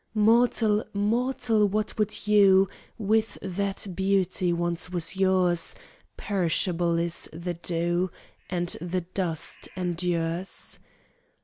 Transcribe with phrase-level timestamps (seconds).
[0.15, 2.67] "Mortal, mortal, what would you
[2.97, 5.75] With that beauty once was yours?
[6.17, 8.09] Perishable is the dew,
[8.49, 10.79] And the dust endures."